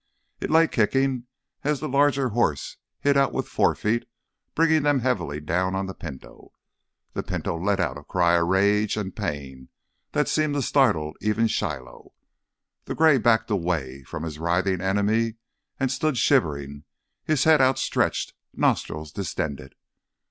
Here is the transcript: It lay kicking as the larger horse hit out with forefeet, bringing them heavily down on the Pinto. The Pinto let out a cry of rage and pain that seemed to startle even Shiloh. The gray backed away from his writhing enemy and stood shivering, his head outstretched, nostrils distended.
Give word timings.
It 0.39 0.49
lay 0.49 0.67
kicking 0.67 1.27
as 1.63 1.79
the 1.79 1.87
larger 1.87 2.29
horse 2.29 2.77
hit 3.01 3.15
out 3.15 3.33
with 3.33 3.47
forefeet, 3.47 4.09
bringing 4.55 4.81
them 4.81 5.01
heavily 5.01 5.39
down 5.39 5.75
on 5.75 5.85
the 5.85 5.93
Pinto. 5.93 6.53
The 7.13 7.21
Pinto 7.21 7.55
let 7.55 7.79
out 7.79 7.99
a 7.99 8.03
cry 8.03 8.33
of 8.35 8.47
rage 8.47 8.97
and 8.97 9.15
pain 9.15 9.69
that 10.13 10.27
seemed 10.27 10.55
to 10.55 10.63
startle 10.63 11.13
even 11.21 11.45
Shiloh. 11.45 12.13
The 12.85 12.95
gray 12.95 13.19
backed 13.19 13.51
away 13.51 14.01
from 14.01 14.23
his 14.23 14.39
writhing 14.39 14.81
enemy 14.81 15.35
and 15.79 15.91
stood 15.91 16.17
shivering, 16.17 16.83
his 17.23 17.43
head 17.43 17.61
outstretched, 17.61 18.33
nostrils 18.55 19.11
distended. 19.11 19.75